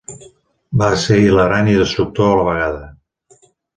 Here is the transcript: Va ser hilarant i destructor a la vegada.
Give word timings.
Va 0.81 0.87
ser 1.03 1.17
hilarant 1.25 1.69
i 1.73 1.75
destructor 1.81 2.31
a 2.33 2.41
la 2.41 2.47
vegada. 2.49 2.81